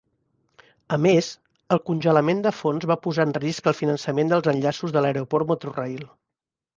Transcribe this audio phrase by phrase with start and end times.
[0.95, 1.27] A més,
[1.75, 6.01] el congelament de fons va posar en risc el finançament dels enllaços de l'aeroport Metrorail.